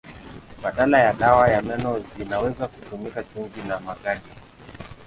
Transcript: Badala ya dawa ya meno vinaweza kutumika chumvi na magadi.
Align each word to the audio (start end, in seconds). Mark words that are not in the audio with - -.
Badala 0.63 0.97
ya 0.99 1.13
dawa 1.13 1.47
ya 1.49 1.61
meno 1.61 1.93
vinaweza 2.17 2.67
kutumika 2.67 3.23
chumvi 3.23 3.61
na 3.61 3.79
magadi. 3.79 4.29